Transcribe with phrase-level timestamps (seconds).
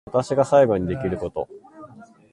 [0.07, 1.47] 私が最後にできること